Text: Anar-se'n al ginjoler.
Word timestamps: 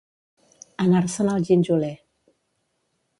Anar-se'n 0.85 1.29
al 1.33 1.45
ginjoler. 1.51 1.93